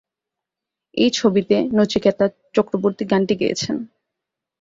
এই 0.97 1.11
ছবিতে 1.11 1.55
নচিকেতা 1.77 2.25
চক্রবর্তী 2.55 3.03
গানটি 3.11 3.35
গেয়েছেন। 3.41 3.75